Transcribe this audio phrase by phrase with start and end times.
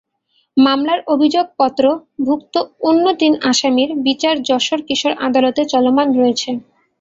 [0.57, 2.55] মামলার অভিযোগপত্রভুক্ত
[2.83, 6.49] অন্য তিন আসামির বিচার যশোর কিশোর আদালতে চলমান রয়েছে।